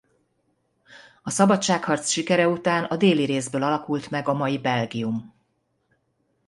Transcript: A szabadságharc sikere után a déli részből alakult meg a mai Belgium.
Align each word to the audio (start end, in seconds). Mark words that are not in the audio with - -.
A 1.21 1.29
szabadságharc 1.29 2.09
sikere 2.09 2.47
után 2.47 2.83
a 2.83 2.97
déli 2.97 3.25
részből 3.25 3.63
alakult 3.63 4.09
meg 4.09 4.27
a 4.27 4.33
mai 4.33 4.59
Belgium. 4.59 5.33